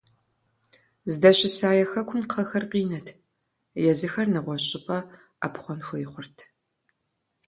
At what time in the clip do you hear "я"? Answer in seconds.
1.83-1.85